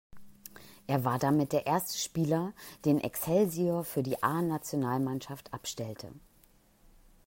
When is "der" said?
1.53-1.67